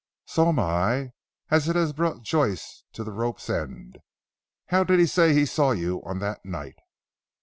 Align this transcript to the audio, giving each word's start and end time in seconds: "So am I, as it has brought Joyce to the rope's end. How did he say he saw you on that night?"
"So 0.25 0.49
am 0.49 0.57
I, 0.57 1.11
as 1.51 1.69
it 1.69 1.75
has 1.75 1.93
brought 1.93 2.23
Joyce 2.23 2.83
to 2.93 3.03
the 3.03 3.11
rope's 3.11 3.51
end. 3.51 3.99
How 4.69 4.83
did 4.83 4.97
he 4.99 5.05
say 5.05 5.31
he 5.31 5.45
saw 5.45 5.73
you 5.73 6.01
on 6.03 6.17
that 6.17 6.43
night?" 6.43 6.79